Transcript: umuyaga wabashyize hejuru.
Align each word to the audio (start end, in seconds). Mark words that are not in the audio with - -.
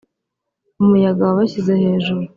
umuyaga 0.81 1.21
wabashyize 1.27 1.71
hejuru. 1.81 2.21